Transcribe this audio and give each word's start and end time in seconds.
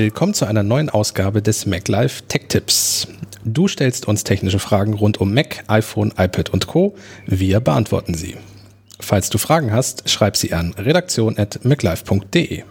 Willkommen 0.00 0.32
zu 0.32 0.46
einer 0.46 0.62
neuen 0.62 0.90
Ausgabe 0.90 1.42
des 1.42 1.66
MacLife 1.66 2.22
Tech 2.28 2.42
Tipps. 2.46 3.08
Du 3.44 3.66
stellst 3.66 4.06
uns 4.06 4.22
technische 4.22 4.60
Fragen 4.60 4.94
rund 4.94 5.20
um 5.20 5.34
Mac, 5.34 5.64
iPhone, 5.66 6.12
iPad 6.16 6.50
und 6.50 6.68
Co. 6.68 6.94
Wir 7.26 7.58
beantworten 7.58 8.14
sie. 8.14 8.36
Falls 9.00 9.28
du 9.28 9.38
Fragen 9.38 9.72
hast, 9.72 10.08
schreib 10.08 10.36
sie 10.36 10.52
an 10.52 10.72
redaktion.maclife.de. 10.74 12.62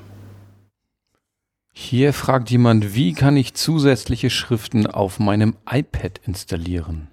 Hier 1.74 2.14
fragt 2.14 2.50
jemand, 2.50 2.96
wie 2.96 3.12
kann 3.12 3.36
ich 3.36 3.56
zusätzliche 3.56 4.30
Schriften 4.30 4.88
auf 4.88 5.20
meinem 5.20 5.58
iPad 5.70 6.22
installieren? 6.26 7.10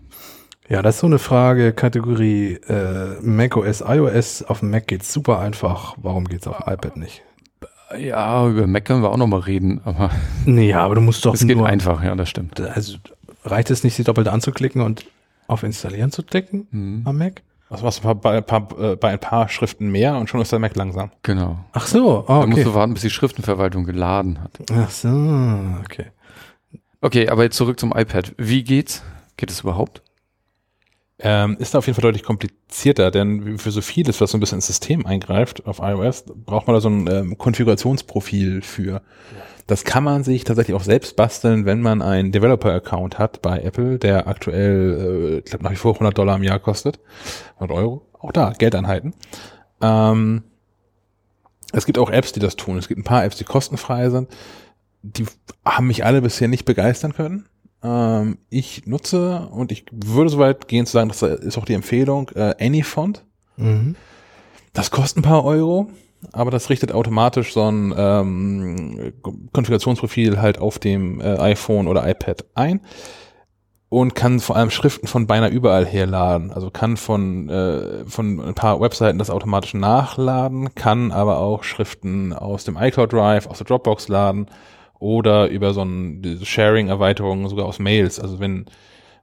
Ja, 0.69 0.81
das 0.81 0.95
ist 0.95 1.01
so 1.01 1.09
eine 1.09 1.19
Frage, 1.19 1.73
Kategorie 1.73 2.61
äh, 2.69 3.21
macOS, 3.21 3.81
iOS. 3.85 4.45
Auf 4.45 4.61
dem 4.61 4.71
Mac 4.71 4.87
geht's 4.87 5.13
super 5.13 5.41
einfach. 5.41 5.97
Warum 6.01 6.29
geht's 6.29 6.47
auf 6.47 6.59
dem 6.59 6.73
iPad 6.73 6.99
nicht? 6.99 7.25
Ja, 7.99 8.49
über 8.49 8.67
Mac 8.67 8.85
können 8.85 9.03
wir 9.03 9.11
auch 9.11 9.17
nochmal 9.17 9.41
reden, 9.41 9.81
aber. 9.85 10.11
Nee, 10.47 10.73
aber 10.73 10.95
du 10.95 11.01
musst 11.01 11.25
doch. 11.25 11.35
Es 11.35 11.47
geht 11.47 11.59
einfach, 11.59 12.03
ja, 12.03 12.15
das 12.15 12.29
stimmt. 12.29 12.61
Also 12.61 12.97
reicht 13.45 13.71
es 13.71 13.85
nicht, 13.85 13.95
sie 13.95 14.05
doppelt 14.05 14.29
anzuklicken 14.29 14.83
und 14.83 15.05
auf 15.47 15.63
Installieren 15.63 16.11
zu 16.11 16.23
klicken 16.23 16.67
mhm. 16.71 17.03
am 17.05 17.19
Mac? 17.19 17.43
Was 17.69 17.83
machst 17.83 18.05
du 18.05 18.15
bei, 18.15 18.41
bei, 18.41 18.57
äh, 18.79 18.97
bei, 18.97 19.11
ein 19.11 19.19
paar 19.19 19.49
Schriften 19.49 19.91
mehr 19.91 20.17
und 20.17 20.29
schon 20.29 20.41
ist 20.41 20.53
der 20.53 20.59
Mac 20.59 20.77
langsam. 20.77 21.11
Genau. 21.23 21.59
Ach 21.73 21.87
so, 21.87 22.19
oh, 22.19 22.21
okay. 22.21 22.41
Da 22.41 22.47
musst 22.47 22.67
du 22.67 22.75
warten, 22.75 22.95
bis 22.95 23.03
die 23.03 23.11
Schriftenverwaltung 23.11 23.85
geladen 23.85 24.41
hat. 24.41 24.53
Ach 24.73 24.91
so, 24.91 25.09
okay. 25.85 26.07
Okay, 27.01 27.29
aber 27.29 27.43
jetzt 27.43 27.57
zurück 27.57 27.81
zum 27.81 27.93
iPad. 27.93 28.35
Wie 28.39 28.63
geht's? 28.63 29.03
Geht 29.37 29.51
es 29.51 29.61
überhaupt? 29.61 30.03
Ähm, 31.21 31.57
ist 31.61 31.75
da 31.75 31.79
auf 31.79 31.87
jeden 31.87 31.95
Fall 31.95 32.03
deutlich 32.03 32.25
komplizierter, 32.25 33.13
denn 33.13 33.59
für 33.59 33.71
so 33.71 33.81
vieles, 33.81 34.21
was 34.21 34.33
so 34.33 34.37
ein 34.37 34.41
bisschen 34.41 34.59
ins 34.59 34.67
System 34.67 35.07
eingreift 35.07 35.65
auf 35.65 35.79
iOS, 35.79 36.25
braucht 36.27 36.67
man 36.67 36.75
da 36.75 36.81
so 36.81 36.89
ein 36.89 37.07
ähm, 37.07 37.39
Konfigurationsprofil 37.39 38.63
für. 38.63 39.01
Das 39.69 39.85
kann 39.85 40.03
man 40.03 40.25
sich 40.25 40.43
tatsächlich 40.43 40.77
auch 40.77 40.83
selbst 40.83 41.15
basteln, 41.15 41.67
wenn 41.67 41.81
man 41.81 42.03
einen 42.03 42.33
Developer-Account 42.33 43.19
hat 43.19 43.43
bei 43.43 43.61
Apple, 43.61 43.99
der 43.99 44.27
aktuell, 44.27 45.37
äh, 45.37 45.39
ich 45.39 45.45
glaube, 45.45 45.65
nach 45.65 45.71
wie 45.71 45.77
vor 45.77 45.95
100 45.95 46.19
Dollar 46.19 46.37
im 46.37 46.43
Jahr 46.43 46.59
kostet. 46.59 46.99
100 47.57 47.77
Euro. 47.77 48.07
Auch 48.19 48.33
da, 48.33 48.51
Geldeinheiten. 48.51 49.15
Ähm, 49.81 50.43
es 51.73 51.87
gibt 51.87 51.99
auch 51.99 52.11
Apps, 52.11 52.33
die 52.33 52.41
das 52.41 52.57
tun. 52.57 52.77
Es 52.77 52.89
gibt 52.89 52.99
ein 52.99 53.05
paar 53.05 53.25
Apps, 53.25 53.37
die 53.37 53.45
kostenfrei 53.45 54.11
sind. 54.11 54.29
Die 55.03 55.27
haben 55.65 55.87
mich 55.87 56.05
alle 56.05 56.23
bisher 56.23 56.49
nicht 56.49 56.65
begeistern 56.65 57.15
können 57.15 57.47
ähm, 57.85 58.39
ich 58.49 58.87
nutze 58.87 59.49
und 59.53 59.71
ich 59.71 59.85
würde 59.93 60.31
so 60.31 60.39
weit 60.39 60.67
gehen 60.69 60.87
zu 60.87 60.93
sagen, 60.93 61.09
das 61.09 61.23
ist 61.23 61.59
auch 61.59 61.67
die 61.67 61.75
Empfehlung, 61.75 62.31
äh, 62.35 62.55
Anyfont. 62.59 63.25
Mhm. 63.57 63.95
Das 64.73 64.91
kostet 64.91 65.19
ein 65.19 65.29
paar 65.29 65.45
Euro, 65.45 65.91
aber 66.33 66.51
das 66.51 66.71
richtet 66.71 66.93
automatisch 66.93 67.53
so 67.53 67.63
ein 67.71 67.95
ähm, 67.97 69.13
Konfigurationsprofil 69.53 70.41
halt 70.41 70.59
auf 70.59 70.79
dem 70.79 71.21
äh, 71.21 71.37
iPhone 71.39 71.87
oder 71.87 72.09
iPad 72.09 72.45
ein 72.55 72.81
und 73.91 74.15
kann 74.17 74.41
vor 74.41 74.57
allem 74.57 74.71
Schriften 74.71 75.07
von 75.07 75.29
beinahe 75.29 75.51
überall 75.51 75.87
herladen. 75.87 76.51
Also 76.51 76.71
kann 76.71 76.97
von, 76.97 77.49
äh, 77.49 78.05
von 78.07 78.41
ein 78.41 78.55
paar 78.55 78.81
Webseiten 78.81 79.19
das 79.19 79.31
automatisch 79.31 79.75
nachladen, 79.75 80.75
kann 80.75 81.13
aber 81.13 81.39
auch 81.39 81.63
Schriften 81.63 82.33
aus 82.33 82.65
dem 82.65 82.77
iCloud 82.77 83.13
Drive, 83.13 83.47
aus 83.47 83.59
der 83.59 83.67
Dropbox 83.67 84.09
laden 84.09 84.47
oder 84.99 85.49
über 85.49 85.73
so 85.75 85.83
ein 85.83 86.41
Sharing-Erweiterung 86.43 87.49
sogar 87.49 87.67
aus 87.67 87.79
Mails. 87.79 88.21
Also 88.21 88.41
wenn 88.41 88.67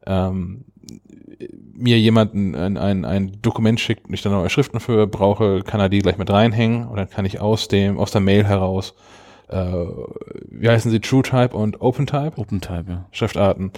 ähm, 0.06 0.66
mir 1.74 2.00
jemand 2.00 2.34
ein, 2.34 2.78
ein, 2.78 3.06
ein 3.06 3.42
Dokument 3.42 3.80
schickt 3.80 4.08
und 4.08 4.14
ich 4.14 4.22
dann 4.22 4.32
neue 4.32 4.50
Schriften 4.50 4.80
für 4.80 5.08
brauche, 5.08 5.62
kann 5.64 5.80
er 5.80 5.90
die 5.90 6.00
gleich 6.00 6.18
mit 6.18 6.30
reinhängen 6.30 6.88
und 6.88 6.98
dann 6.98 7.10
kann 7.10 7.26
ich 7.26 7.40
aus 7.40 7.68
dem, 7.68 7.98
aus 7.98 8.12
der 8.12 8.22
Mail 8.22 8.46
heraus, 8.46 8.94
äh, 9.48 9.86
wie 10.50 10.70
heißen 10.70 10.92
sie, 10.92 11.00
TrueType 11.00 11.56
und 11.56 11.82
OpenType? 11.82 12.38
OpenType, 12.38 12.86
ja. 12.90 13.06
Schriftarten 13.12 13.72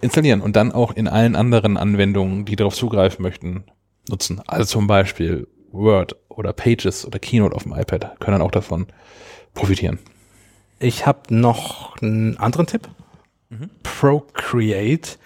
installieren 0.00 0.40
und 0.40 0.54
dann 0.56 0.72
auch 0.72 0.92
in 0.94 1.08
allen 1.08 1.34
anderen 1.34 1.76
Anwendungen, 1.76 2.44
die 2.44 2.56
darauf 2.56 2.74
zugreifen 2.74 3.22
möchten, 3.22 3.64
nutzen. 4.08 4.40
Also 4.46 4.64
zum 4.64 4.86
Beispiel 4.86 5.48
Word 5.72 6.16
oder 6.28 6.52
Pages 6.52 7.06
oder 7.06 7.18
Keynote 7.18 7.56
auf 7.56 7.64
dem 7.64 7.72
iPad 7.72 8.20
können 8.20 8.38
dann 8.38 8.46
auch 8.46 8.50
davon 8.50 8.86
profitieren. 9.54 9.98
Ich 10.78 11.06
habe 11.06 11.34
noch 11.34 12.00
einen 12.02 12.36
anderen 12.38 12.66
Tipp. 12.66 12.88
Mhm. 13.50 13.70
Procreate. 13.82 15.18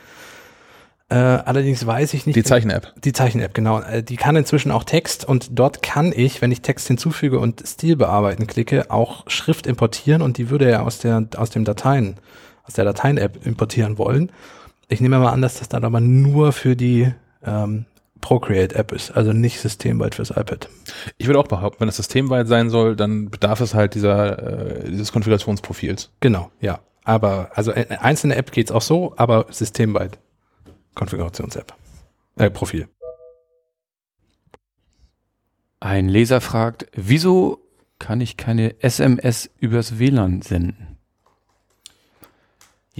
Äh, 1.11 1.15
allerdings 1.15 1.87
weiß 1.87 2.13
ich 2.13 2.27
nicht. 2.27 2.37
Die 2.37 2.43
Zeichen-App. 2.43 2.93
Die 3.03 3.15
Zeichen-App, 3.15 3.55
genau. 3.55 3.81
Äh, 3.81 4.03
die 4.03 4.17
kann 4.17 4.37
inzwischen 4.37 4.71
auch 4.71 4.85
Text 4.85 5.25
und 5.25 5.59
dort 5.59 5.83
kann 5.83 6.13
ich, 6.15 6.43
wenn 6.43 6.53
ich 6.53 6.61
Text 6.61 6.87
hinzufüge 6.87 7.39
und 7.39 7.67
Stil 7.67 7.97
bearbeiten 7.97 8.47
klicke, 8.47 8.91
auch 8.91 9.29
Schrift 9.31 9.67
importieren 9.67 10.21
und 10.21 10.37
die 10.37 10.51
würde 10.51 10.71
er 10.71 10.85
aus 10.85 10.99
der, 10.99 11.27
aus 11.37 11.49
dem 11.49 11.65
Dateien, 11.65 12.17
aus 12.65 12.75
der 12.75 12.85
Dateien-App 12.85 13.47
importieren 13.47 13.97
wollen. 13.97 14.31
Ich 14.89 15.01
nehme 15.01 15.19
mal 15.19 15.33
an, 15.33 15.41
dass 15.41 15.59
das 15.59 15.71
dann 15.71 15.85
aber 15.85 16.01
nur 16.01 16.53
für 16.53 16.77
die 16.77 17.11
ähm, 17.43 17.87
Procreate-App 18.21 18.93
ist, 18.93 19.11
also 19.13 19.33
nicht 19.33 19.61
systemweit 19.61 20.15
fürs 20.15 20.31
iPad. 20.31 20.69
Ich 21.17 21.27
würde 21.27 21.39
auch 21.39 21.47
behaupten, 21.47 21.81
wenn 21.81 21.89
es 21.89 21.97
systemweit 21.97 22.49
sein 22.49 22.71
soll, 22.71 22.97
dann 22.97 23.31
bedarf 23.31 23.61
es 23.61 23.75
halt 23.75 23.95
dieser, 23.95 24.83
äh, 24.85 24.91
dieses 24.91 25.13
Konfigurationsprofils. 25.13 26.11
Genau, 26.21 26.51
ja. 26.61 26.81
Aber, 27.05 27.51
also 27.55 27.73
äh, 27.73 27.87
einzelne 28.01 28.37
App 28.37 28.53
geht's 28.53 28.71
auch 28.71 28.83
so, 28.83 29.15
aber 29.17 29.47
systemweit 29.51 30.19
Konfigurations-App. 30.95 31.75
Äh, 32.37 32.51
Profil. 32.51 32.89
Ein 35.81 36.09
Leser 36.09 36.41
fragt, 36.41 36.87
wieso 36.93 37.61
kann 37.99 38.21
ich 38.21 38.37
keine 38.37 38.83
SMS 38.83 39.49
übers 39.59 39.99
WLAN 39.99 40.43
senden? 40.43 40.88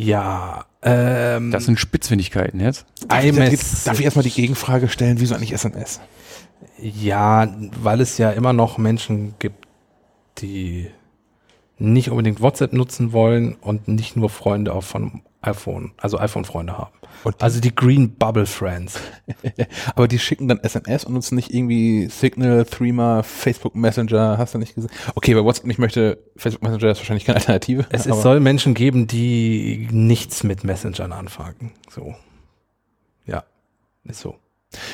Ja, 0.01 0.65
ähm, 0.81 1.51
das 1.51 1.65
sind 1.65 1.81
Spitzfindigkeiten 1.81 2.61
jetzt. 2.61 2.87
IMS. 3.11 3.83
Darf 3.83 3.99
ich 3.99 4.05
erstmal 4.05 4.23
die 4.23 4.31
Gegenfrage 4.31 4.89
stellen, 4.89 5.19
wieso 5.19 5.35
eigentlich 5.35 5.53
SMS? 5.53 6.01
Ja, 6.81 7.53
weil 7.83 8.01
es 8.01 8.17
ja 8.17 8.31
immer 8.31 8.53
noch 8.53 8.79
Menschen 8.79 9.35
gibt, 9.41 9.67
die 10.39 10.89
nicht 11.79 12.11
unbedingt 12.11 12.41
WhatsApp 12.41 12.73
nutzen 12.73 13.13
wollen 13.13 13.57
und 13.61 13.89
nicht 13.89 14.17
nur 14.17 14.31
Freunde 14.31 14.73
auch 14.75 14.83
von 14.83 15.23
iPhone, 15.41 15.93
also 15.97 16.19
iPhone-Freunde 16.19 16.77
haben. 16.77 16.93
Und 17.25 17.43
also 17.43 17.61
die 17.61 17.75
Green 17.75 18.15
Bubble 18.17 18.47
Friends. 18.47 19.01
Aber 19.95 20.09
die 20.09 20.19
schicken 20.19 20.49
dann 20.49 20.59
SMS 20.61 21.05
und 21.05 21.15
nutzen 21.15 21.37
nicht 21.37 21.53
irgendwie 21.55 22.07
Signal, 22.07 22.65
Threema, 22.65 23.23
Facebook 23.23 23.75
Messenger, 23.75 24.37
hast 24.39 24.55
du 24.55 24.59
nicht 24.59 24.75
gesehen? 24.75 24.91
Okay, 25.15 25.35
bei 25.35 25.45
WhatsApp 25.45 25.67
nicht 25.67 25.79
möchte, 25.79 26.19
Facebook 26.37 26.63
Messenger 26.63 26.91
ist 26.91 26.99
wahrscheinlich 26.99 27.25
keine 27.25 27.37
Alternative. 27.37 27.87
Es, 27.91 28.07
es 28.07 28.23
soll 28.23 28.41
Menschen 28.41 28.75
geben, 28.75 29.07
die 29.07 29.89
nichts 29.91 30.43
mit 30.43 30.65
Messengern 30.65 31.13
anfangen. 31.13 31.73
So. 31.89 32.15
Ja, 33.27 33.45
ist 34.05 34.21
so. 34.21 34.37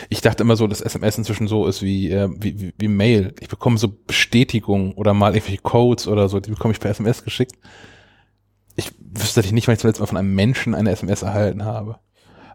Ich 0.09 0.21
dachte 0.21 0.43
immer 0.43 0.57
so, 0.57 0.67
dass 0.67 0.81
SMS 0.81 1.19
inzwischen 1.19 1.49
so 1.49 1.67
ist 1.67 1.83
wie, 1.83 2.11
äh, 2.11 2.29
wie, 2.39 2.61
wie, 2.61 2.75
wie 2.79 2.89
Mail. 2.89 3.35
Ich 3.41 3.49
bekomme 3.49 3.77
so 3.77 3.89
Bestätigungen 3.89 4.93
oder 4.93 5.15
mal 5.15 5.35
irgendwelche 5.35 5.63
Codes 5.63 6.07
oder 6.07 6.29
so, 6.29 6.41
die 6.41 6.51
bekomme 6.51 6.73
ich 6.73 6.81
per 6.81 6.91
SMS 6.91 7.25
geschickt 7.25 7.57
ich 8.77 8.93
wüsste 8.99 9.41
nicht, 9.55 9.69
weil 9.69 9.75
ich 9.75 9.81
zuletzt 9.81 10.01
mal 10.01 10.07
von 10.07 10.19
einem 10.19 10.35
Menschen 10.35 10.75
eine 10.75 10.91
SMS 10.91 11.23
erhalten 11.23 11.65
habe. 11.65 11.99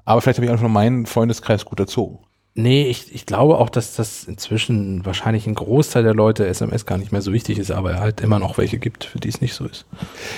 Aber 0.05 0.21
vielleicht 0.21 0.37
habe 0.37 0.45
ich 0.45 0.51
einfach 0.51 0.63
nur 0.63 0.71
meinen 0.71 1.05
Freundeskreis 1.05 1.65
gut 1.65 1.79
erzogen. 1.79 2.25
Nee, 2.55 2.87
ich, 2.87 3.13
ich 3.13 3.25
glaube 3.25 3.57
auch, 3.57 3.69
dass 3.69 3.95
das 3.95 4.25
inzwischen 4.25 5.05
wahrscheinlich 5.05 5.47
ein 5.47 5.55
Großteil 5.55 6.03
der 6.03 6.13
Leute 6.13 6.45
SMS 6.45 6.85
gar 6.85 6.97
nicht 6.97 7.11
mehr 7.11 7.21
so 7.21 7.31
wichtig 7.31 7.57
ist, 7.57 7.71
aber 7.71 7.99
halt 7.99 8.21
immer 8.21 8.39
noch 8.39 8.57
welche 8.57 8.79
gibt, 8.79 9.05
für 9.05 9.19
die 9.19 9.29
es 9.29 9.39
nicht 9.39 9.53
so 9.53 9.65
ist. 9.65 9.85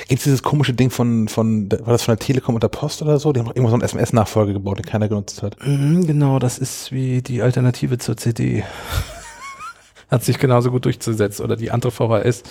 Gibt 0.07 0.19
es 0.19 0.25
dieses 0.25 0.43
komische 0.43 0.73
Ding 0.73 0.91
von, 0.91 1.29
von, 1.29 1.71
war 1.71 1.93
das 1.93 2.03
von 2.03 2.15
der 2.15 2.19
Telekom 2.19 2.53
und 2.53 2.63
der 2.63 2.67
Post 2.67 3.01
oder 3.01 3.17
so? 3.17 3.33
Die 3.33 3.39
haben 3.39 3.47
doch 3.47 3.55
irgendwo 3.55 3.69
so 3.69 3.75
einen 3.75 3.83
SMS-Nachfolger 3.83 4.53
gebaut, 4.53 4.77
den 4.77 4.85
keiner 4.85 5.07
genutzt 5.07 5.41
hat. 5.41 5.57
Mhm, 5.65 6.05
genau, 6.05 6.37
das 6.37 6.59
ist 6.59 6.91
wie 6.91 7.21
die 7.21 7.41
Alternative 7.41 7.97
zur 7.97 8.17
CD. 8.17 8.63
hat 10.11 10.23
sich 10.23 10.37
genauso 10.37 10.69
gut 10.69 10.85
durchzusetzen 10.85 11.43
oder 11.43 11.55
die 11.55 11.71
andere 11.71 11.91
VHS. 11.91 12.43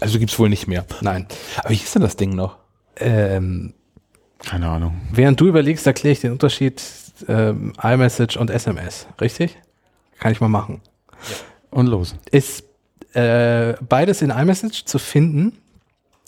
Also 0.00 0.18
gibt's 0.18 0.38
wohl 0.38 0.48
nicht 0.48 0.66
mehr. 0.66 0.86
Nein. 1.02 1.26
Aber 1.58 1.70
wie 1.70 1.74
ist 1.74 1.94
denn 1.94 2.02
das 2.02 2.16
Ding 2.16 2.34
noch? 2.34 2.56
Ähm, 2.96 3.74
Keine 4.44 4.68
Ahnung. 4.68 5.00
Während 5.12 5.40
du 5.40 5.46
überlegst, 5.46 5.86
erkläre 5.86 6.14
ich 6.14 6.20
den 6.20 6.32
Unterschied 6.32 6.82
ähm, 7.28 7.72
iMessage 7.82 8.36
und 8.36 8.50
SMS. 8.50 9.06
Richtig? 9.20 9.58
Kann 10.18 10.32
ich 10.32 10.40
mal 10.40 10.48
machen. 10.48 10.80
Ja. 11.28 11.36
Und 11.70 11.86
los. 11.86 12.14
Ist 12.30 12.64
äh, 13.14 13.74
beides 13.86 14.22
in 14.22 14.30
iMessage 14.30 14.84
zu 14.84 14.98
finden. 14.98 15.58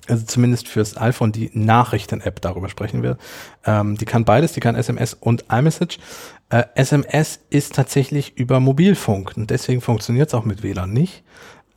Also 0.08 0.24
zumindest 0.24 0.68
fürs 0.68 0.96
iPhone 0.96 1.32
die 1.32 1.50
Nachrichten-App, 1.52 2.40
darüber 2.40 2.68
sprechen 2.70 3.02
wir. 3.02 3.18
Ähm, 3.66 3.96
die 3.96 4.06
kann 4.06 4.24
beides, 4.24 4.52
die 4.52 4.60
kann 4.60 4.74
SMS 4.74 5.14
und 5.14 5.44
iMessage. 5.50 5.98
Äh, 6.48 6.64
SMS 6.74 7.40
ist 7.50 7.74
tatsächlich 7.74 8.38
über 8.38 8.58
Mobilfunk 8.58 9.32
und 9.36 9.50
deswegen 9.50 9.82
funktioniert 9.82 10.28
es 10.28 10.34
auch 10.34 10.46
mit 10.46 10.62
WLAN 10.62 10.92
nicht 10.92 11.22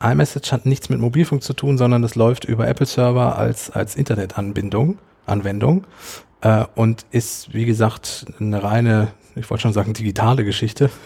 iMessage 0.02 0.52
hat 0.52 0.66
nichts 0.66 0.88
mit 0.88 1.00
Mobilfunk 1.00 1.42
zu 1.42 1.52
tun, 1.52 1.78
sondern 1.78 2.02
es 2.04 2.14
läuft 2.14 2.44
über 2.44 2.66
Apple 2.66 2.86
Server 2.86 3.38
als, 3.38 3.70
als 3.70 3.94
Internetanbindung, 3.94 4.98
Anwendung 5.26 5.86
äh, 6.42 6.64
und 6.74 7.06
ist, 7.10 7.54
wie 7.54 7.64
gesagt, 7.64 8.26
eine 8.38 8.62
reine, 8.62 9.08
ich 9.34 9.48
wollte 9.48 9.62
schon 9.62 9.72
sagen, 9.72 9.94
digitale 9.94 10.44
Geschichte. 10.44 10.90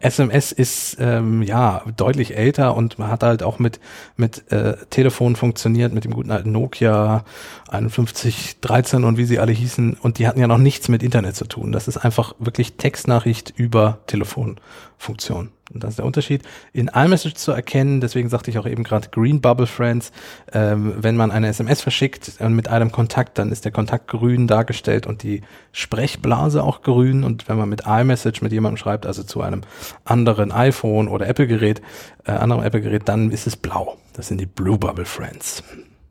SMS 0.00 0.50
ist 0.50 0.96
ähm, 0.98 1.42
ja 1.42 1.82
deutlich 1.96 2.36
älter 2.36 2.76
und 2.76 2.98
man 2.98 3.08
hat 3.08 3.22
halt 3.22 3.42
auch 3.42 3.58
mit 3.60 3.78
mit 4.16 4.50
äh, 4.50 4.76
Telefon 4.90 5.36
funktioniert, 5.36 5.92
mit 5.92 6.04
dem 6.04 6.12
guten 6.12 6.32
alten 6.32 6.50
Nokia 6.50 7.24
5113 7.70 9.04
und 9.04 9.16
wie 9.16 9.24
sie 9.24 9.38
alle 9.38 9.52
hießen 9.52 9.94
und 9.94 10.18
die 10.18 10.26
hatten 10.26 10.40
ja 10.40 10.48
noch 10.48 10.58
nichts 10.58 10.88
mit 10.88 11.02
Internet 11.04 11.36
zu 11.36 11.44
tun. 11.44 11.70
Das 11.70 11.86
ist 11.86 11.98
einfach 11.98 12.34
wirklich 12.40 12.76
Textnachricht 12.76 13.54
über 13.56 14.00
Telefonfunktion. 14.08 15.50
Und 15.72 15.84
das 15.84 15.90
ist 15.90 15.98
der 15.98 16.04
Unterschied. 16.04 16.42
In 16.72 16.88
iMessage 16.88 17.34
zu 17.34 17.52
erkennen, 17.52 18.00
deswegen 18.00 18.28
sagte 18.28 18.50
ich 18.50 18.58
auch 18.58 18.66
eben 18.66 18.84
gerade 18.84 19.08
Green 19.10 19.40
Bubble 19.40 19.66
Friends, 19.66 20.12
ähm, 20.52 20.94
wenn 20.96 21.16
man 21.16 21.30
eine 21.30 21.48
SMS 21.48 21.80
verschickt 21.80 22.32
äh, 22.40 22.48
mit 22.48 22.68
einem 22.68 22.92
Kontakt, 22.92 23.38
dann 23.38 23.50
ist 23.50 23.64
der 23.64 23.72
Kontakt 23.72 24.08
grün 24.08 24.46
dargestellt 24.46 25.06
und 25.06 25.22
die 25.22 25.42
Sprechblase 25.72 26.62
auch 26.62 26.82
grün. 26.82 27.24
Und 27.24 27.48
wenn 27.48 27.56
man 27.56 27.68
mit 27.68 27.82
iMessage 27.86 28.42
mit 28.42 28.52
jemandem 28.52 28.76
schreibt, 28.76 29.06
also 29.06 29.22
zu 29.22 29.40
einem 29.40 29.62
anderen 30.04 30.52
iPhone 30.52 31.08
oder 31.08 31.26
Apple-Gerät, 31.26 31.82
äh, 32.24 32.32
anderem 32.32 32.62
Apple-Gerät, 32.62 33.08
dann 33.08 33.30
ist 33.30 33.46
es 33.46 33.56
blau. 33.56 33.96
Das 34.12 34.28
sind 34.28 34.40
die 34.40 34.46
Blue 34.46 34.78
Bubble 34.78 35.04
Friends. 35.04 35.62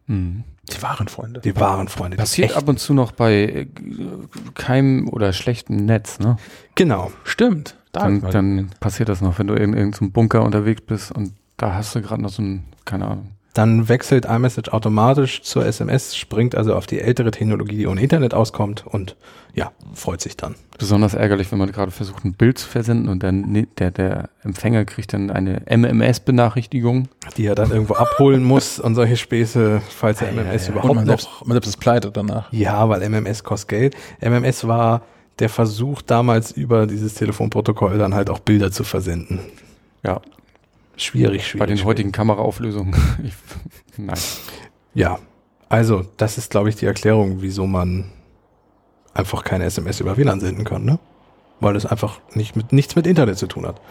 Mhm. 0.07 0.43
Die 0.69 0.81
wahren 0.81 1.07
Freunde. 1.07 1.41
Die 1.41 1.55
wahren 1.55 1.87
Freunde. 1.87 2.17
die 2.17 2.21
Passiert 2.21 2.55
ab 2.55 2.67
und 2.67 2.79
zu 2.79 2.93
noch 2.93 3.11
bei 3.11 3.33
äh, 3.33 3.67
keinem 4.53 5.09
oder 5.09 5.33
schlechtem 5.33 5.85
Netz, 5.85 6.19
ne? 6.19 6.37
Genau. 6.75 7.11
Stimmt. 7.23 7.75
Da 7.91 8.01
Dann, 8.01 8.21
dann 8.21 8.69
passiert 8.79 9.09
das 9.09 9.21
noch, 9.21 9.37
wenn 9.39 9.47
du 9.47 9.53
in 9.53 9.73
irgendeinem 9.73 10.11
Bunker 10.11 10.43
unterwegs 10.43 10.81
bist 10.81 11.11
und 11.11 11.33
da 11.57 11.75
hast 11.75 11.93
du 11.95 12.01
gerade 12.01 12.21
noch 12.21 12.29
so 12.29 12.41
ein, 12.41 12.63
keine 12.85 13.05
Ahnung. 13.05 13.31
Dann 13.53 13.89
wechselt 13.89 14.25
iMessage 14.25 14.71
automatisch 14.71 15.41
zur 15.41 15.65
SMS, 15.65 16.15
springt 16.15 16.55
also 16.55 16.73
auf 16.73 16.87
die 16.87 17.01
ältere 17.01 17.31
Technologie, 17.31 17.75
die 17.75 17.87
ohne 17.87 18.01
Internet 18.01 18.33
auskommt 18.33 18.87
und 18.87 19.17
ja, 19.53 19.73
freut 19.93 20.21
sich 20.21 20.37
dann. 20.37 20.55
Besonders 20.77 21.13
ärgerlich, 21.13 21.51
wenn 21.51 21.59
man 21.59 21.69
gerade 21.69 21.91
versucht, 21.91 22.23
ein 22.23 22.33
Bild 22.33 22.57
zu 22.57 22.67
versenden 22.69 23.09
und 23.09 23.21
dann 23.21 23.67
der, 23.77 23.91
der 23.91 24.29
Empfänger 24.41 24.85
kriegt 24.85 25.11
dann 25.11 25.29
eine 25.29 25.63
MMS-Benachrichtigung. 25.65 27.09
Die 27.35 27.45
er 27.45 27.55
dann 27.55 27.71
irgendwo 27.71 27.95
abholen 27.95 28.41
muss 28.41 28.79
und 28.79 28.95
solche 28.95 29.17
Späße, 29.17 29.81
falls 29.89 30.21
er 30.21 30.31
MMS 30.31 30.69
und 30.69 30.75
überhaupt 30.75 30.95
man 30.95 31.05
noch. 31.05 31.19
selbst, 31.19 31.29
man 31.45 31.51
selbst 31.51 31.67
ist 31.67 31.77
pleite 31.77 32.09
danach. 32.09 32.51
Ja, 32.53 32.87
weil 32.87 33.07
MMS 33.09 33.43
kostet 33.43 33.67
Geld. 33.67 33.95
MMS 34.21 34.65
war 34.65 35.01
der 35.41 35.49
Versuch 35.49 36.01
damals 36.01 36.51
über 36.51 36.87
dieses 36.87 37.15
Telefonprotokoll 37.15 37.97
dann 37.97 38.13
halt 38.13 38.29
auch 38.29 38.39
Bilder 38.39 38.71
zu 38.71 38.83
versenden. 38.83 39.39
Ja, 40.03 40.21
Schwierig, 40.95 41.47
schwierig. 41.47 41.59
bei 41.59 41.65
den 41.65 41.77
schwierig. 41.77 41.87
heutigen 41.87 42.11
Kameraauflösungen. 42.11 42.95
Ich, 43.23 43.33
nein. 43.97 44.17
Ja, 44.93 45.19
also 45.67 46.05
das 46.17 46.37
ist, 46.37 46.51
glaube 46.51 46.69
ich, 46.69 46.75
die 46.75 46.85
Erklärung, 46.85 47.41
wieso 47.41 47.65
man 47.67 48.11
einfach 49.13 49.43
keine 49.43 49.65
SMS 49.65 49.99
über 49.99 50.15
WLAN 50.15 50.39
senden 50.39 50.63
kann, 50.63 50.85
ne? 50.85 50.99
Weil 51.59 51.75
es 51.75 51.85
einfach 51.85 52.19
nicht 52.33 52.55
mit, 52.55 52.71
nichts 52.71 52.95
mit 52.95 53.07
Internet 53.07 53.37
zu 53.37 53.47
tun 53.47 53.65
hat. 53.65 53.81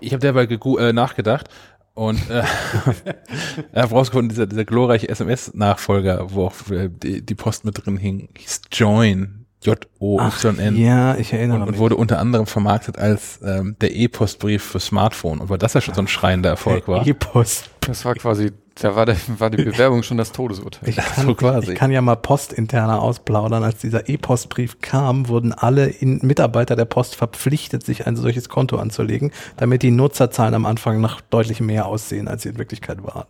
Ich 0.00 0.12
habe 0.12 0.20
derweil 0.20 0.48
äh, 0.78 0.92
nachgedacht 0.92 1.48
und 1.94 2.18
äh, 2.30 2.42
habe 3.74 3.94
rausgefunden, 3.94 4.30
dieser, 4.30 4.46
dieser 4.46 4.64
glorreiche 4.64 5.08
SMS-Nachfolger, 5.08 6.32
wo 6.32 6.46
auch 6.46 6.70
äh, 6.70 6.88
die, 6.90 7.22
die 7.24 7.34
Post 7.34 7.64
mit 7.64 7.84
drin 7.84 7.96
hing, 7.96 8.28
hieß 8.38 8.62
Join. 8.72 9.39
J-O-Y-N. 9.62 10.76
ja, 10.76 11.16
ich 11.16 11.32
erinnere 11.32 11.56
Und, 11.58 11.62
und 11.64 11.70
mich. 11.72 11.78
wurde 11.80 11.96
unter 11.96 12.18
anderem 12.18 12.46
vermarktet 12.46 12.98
als 12.98 13.40
ähm, 13.44 13.76
der 13.80 13.94
E-Postbrief 13.94 14.62
für 14.64 14.80
Smartphone. 14.80 15.38
Und 15.38 15.50
weil 15.50 15.58
das 15.58 15.74
ja 15.74 15.80
schon 15.80 15.94
so 15.94 16.00
ein 16.00 16.08
schreiender 16.08 16.48
Erfolg 16.50 16.88
war. 16.88 17.06
E-Post. 17.06 17.70
Das 17.80 18.04
war 18.04 18.14
quasi, 18.14 18.52
da 18.76 18.96
war, 18.96 19.04
der, 19.04 19.16
war 19.38 19.50
die 19.50 19.62
Bewerbung 19.62 20.02
schon 20.02 20.16
das 20.16 20.32
Todesurteil. 20.32 20.88
Ich 20.88 20.96
kann, 21.14 21.26
So 21.26 21.34
quasi. 21.34 21.72
ich 21.72 21.78
kann 21.78 21.90
ja 21.90 22.00
mal 22.00 22.16
postinterner 22.16 23.02
ausplaudern. 23.02 23.62
Als 23.62 23.78
dieser 23.78 24.08
E-Postbrief 24.08 24.80
kam, 24.80 25.28
wurden 25.28 25.52
alle 25.52 25.86
in 25.88 26.20
Mitarbeiter 26.22 26.74
der 26.76 26.86
Post 26.86 27.16
verpflichtet, 27.16 27.84
sich 27.84 28.06
ein 28.06 28.16
solches 28.16 28.48
Konto 28.48 28.78
anzulegen, 28.78 29.30
damit 29.58 29.82
die 29.82 29.90
Nutzerzahlen 29.90 30.54
am 30.54 30.64
Anfang 30.64 31.00
noch 31.02 31.20
deutlich 31.20 31.60
mehr 31.60 31.84
aussehen, 31.86 32.28
als 32.28 32.42
sie 32.42 32.48
in 32.50 32.58
Wirklichkeit 32.58 33.02
waren. 33.02 33.26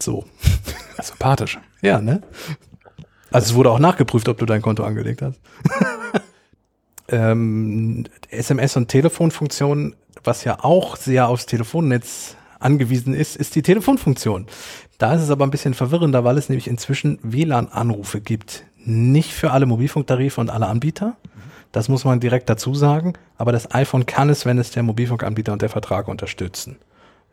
So. 0.00 0.24
Sympathisch. 1.02 1.58
Ja, 1.82 2.00
ne? 2.00 2.22
Also 3.34 3.50
es 3.50 3.54
wurde 3.56 3.72
auch 3.72 3.80
nachgeprüft, 3.80 4.28
ob 4.28 4.38
du 4.38 4.46
dein 4.46 4.62
Konto 4.62 4.84
angelegt 4.84 5.20
hast. 5.20 5.40
ähm, 7.08 8.04
SMS- 8.30 8.76
und 8.76 8.86
Telefonfunktion, 8.86 9.96
was 10.22 10.44
ja 10.44 10.62
auch 10.62 10.94
sehr 10.94 11.26
aufs 11.26 11.44
Telefonnetz 11.44 12.36
angewiesen 12.60 13.12
ist, 13.12 13.34
ist 13.34 13.56
die 13.56 13.62
Telefonfunktion. 13.62 14.46
Da 14.98 15.14
ist 15.14 15.22
es 15.22 15.30
aber 15.30 15.44
ein 15.44 15.50
bisschen 15.50 15.74
verwirrender, 15.74 16.22
weil 16.22 16.38
es 16.38 16.48
nämlich 16.48 16.68
inzwischen 16.68 17.18
WLAN-Anrufe 17.24 18.20
gibt. 18.20 18.66
Nicht 18.84 19.32
für 19.32 19.50
alle 19.50 19.66
Mobilfunktarife 19.66 20.40
und 20.40 20.48
alle 20.48 20.68
Anbieter. 20.68 21.16
Das 21.72 21.88
muss 21.88 22.04
man 22.04 22.20
direkt 22.20 22.48
dazu 22.48 22.72
sagen. 22.72 23.14
Aber 23.36 23.50
das 23.50 23.74
iPhone 23.74 24.06
kann 24.06 24.30
es, 24.30 24.46
wenn 24.46 24.58
es 24.58 24.70
der 24.70 24.84
Mobilfunkanbieter 24.84 25.52
und 25.52 25.60
der 25.60 25.70
Vertrag 25.70 26.06
unterstützen. 26.06 26.76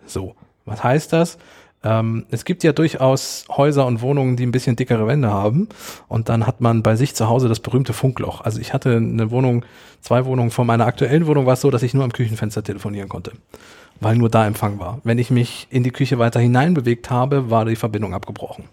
So, 0.07 0.33
was 0.65 0.83
heißt 0.83 1.13
das? 1.13 1.37
Ähm, 1.83 2.25
es 2.29 2.45
gibt 2.45 2.63
ja 2.63 2.73
durchaus 2.73 3.45
Häuser 3.49 3.85
und 3.85 4.01
Wohnungen, 4.01 4.35
die 4.35 4.45
ein 4.45 4.51
bisschen 4.51 4.75
dickere 4.75 5.07
Wände 5.07 5.31
haben. 5.31 5.69
Und 6.07 6.29
dann 6.29 6.45
hat 6.45 6.61
man 6.61 6.83
bei 6.83 6.95
sich 6.95 7.15
zu 7.15 7.27
Hause 7.27 7.47
das 7.47 7.59
berühmte 7.59 7.93
Funkloch. 7.93 8.41
Also 8.41 8.59
ich 8.59 8.73
hatte 8.73 8.95
eine 8.95 9.31
Wohnung, 9.31 9.65
zwei 10.01 10.25
Wohnungen 10.25 10.51
von 10.51 10.67
meiner 10.67 10.85
aktuellen 10.85 11.25
Wohnung 11.25 11.45
war 11.45 11.53
es 11.53 11.61
so, 11.61 11.71
dass 11.71 11.83
ich 11.83 11.93
nur 11.93 12.03
am 12.03 12.13
Küchenfenster 12.13 12.63
telefonieren 12.63 13.09
konnte. 13.09 13.31
Weil 13.99 14.15
nur 14.15 14.29
da 14.29 14.45
Empfang 14.45 14.79
war. 14.79 14.99
Wenn 15.03 15.19
ich 15.19 15.31
mich 15.31 15.67
in 15.69 15.83
die 15.83 15.91
Küche 15.91 16.19
weiter 16.19 16.39
hineinbewegt 16.39 17.09
habe, 17.09 17.49
war 17.49 17.65
die 17.65 17.75
Verbindung 17.75 18.13
abgebrochen. 18.13 18.65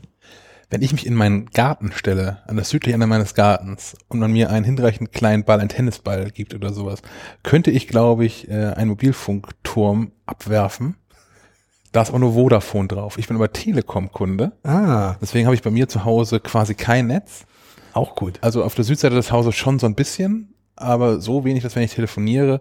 Wenn 0.70 0.82
ich 0.82 0.92
mich 0.92 1.06
in 1.06 1.14
meinen 1.14 1.46
Garten 1.46 1.92
stelle, 1.92 2.42
an 2.46 2.58
das 2.58 2.68
südliche 2.68 2.92
Ende 2.92 3.06
meines 3.06 3.34
Gartens, 3.34 3.96
und 4.08 4.20
man 4.20 4.32
mir 4.32 4.50
einen 4.50 4.66
hinreichend 4.66 5.12
kleinen 5.12 5.44
Ball, 5.44 5.60
einen 5.60 5.70
Tennisball 5.70 6.30
gibt 6.30 6.54
oder 6.54 6.74
sowas, 6.74 7.00
könnte 7.42 7.70
ich, 7.70 7.88
glaube 7.88 8.26
ich, 8.26 8.50
äh, 8.50 8.74
einen 8.74 8.90
Mobilfunkturm 8.90 10.12
abwerfen. 10.26 10.96
Da 11.92 12.02
ist 12.02 12.10
aber 12.10 12.18
nur 12.18 12.34
Vodafone 12.34 12.88
drauf. 12.88 13.18
Ich 13.18 13.28
bin 13.28 13.36
aber 13.36 13.52
Telekom-Kunde. 13.52 14.52
Ah, 14.62 15.14
Deswegen 15.22 15.46
habe 15.46 15.54
ich 15.54 15.62
bei 15.62 15.70
mir 15.70 15.88
zu 15.88 16.04
Hause 16.04 16.38
quasi 16.40 16.74
kein 16.74 17.06
Netz. 17.06 17.44
auch 17.94 18.14
gut. 18.14 18.38
Also 18.42 18.62
auf 18.62 18.74
der 18.74 18.84
Südseite 18.84 19.14
des 19.14 19.32
Hauses 19.32 19.54
schon 19.56 19.78
so 19.78 19.86
ein 19.86 19.94
bisschen, 19.94 20.52
aber 20.76 21.20
so 21.20 21.44
wenig, 21.44 21.62
dass 21.62 21.76
wenn 21.76 21.82
ich 21.82 21.94
telefoniere, 21.94 22.60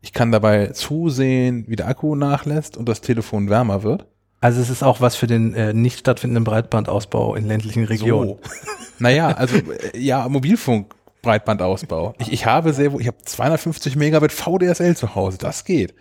ich 0.00 0.12
kann 0.12 0.30
dabei 0.30 0.68
zusehen, 0.68 1.64
wie 1.66 1.74
der 1.76 1.88
Akku 1.88 2.14
nachlässt 2.14 2.76
und 2.76 2.88
das 2.88 3.00
Telefon 3.00 3.50
wärmer 3.50 3.82
wird. 3.82 4.06
Also 4.40 4.60
es 4.60 4.70
ist 4.70 4.84
auch 4.84 5.00
was 5.00 5.16
für 5.16 5.26
den 5.26 5.54
äh, 5.54 5.72
nicht 5.74 5.98
stattfindenden 5.98 6.44
Breitbandausbau 6.44 7.34
in 7.34 7.46
ländlichen 7.48 7.84
Regionen. 7.84 8.28
So. 8.30 8.38
Naja, 9.00 9.28
also 9.28 9.56
äh, 9.56 9.96
ja, 9.98 10.28
Mobilfunk. 10.28 10.94
Breitbandausbau. 11.22 12.14
Ich, 12.18 12.32
ich 12.32 12.46
habe 12.46 12.72
sehr, 12.72 12.94
ich 12.98 13.06
habe 13.08 13.18
250 13.24 13.96
Megabit 13.96 14.30
VDSL 14.32 14.96
zu 14.96 15.14
Hause. 15.16 15.38
Das 15.38 15.64
geht. 15.64 15.94